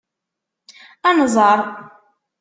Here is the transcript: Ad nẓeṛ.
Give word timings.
Ad 1.09 1.15
nẓeṛ. 1.17 1.59